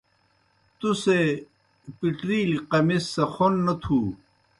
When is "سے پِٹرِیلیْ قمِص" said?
1.03-3.05